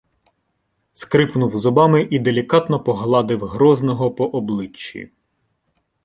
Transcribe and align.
Скрипнув 0.93 1.57
зубами 1.57 2.07
і 2.11 2.19
делікатно 2.19 2.79
погладив 2.79 3.45
Грозного 3.45 4.11
по 4.11 4.25
обличчі. 4.25 5.11